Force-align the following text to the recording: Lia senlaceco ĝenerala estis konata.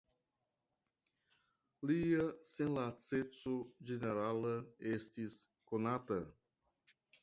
Lia 1.91 2.25
senlaceco 2.53 3.57
ĝenerala 3.91 4.59
estis 4.97 5.41
konata. 5.73 6.25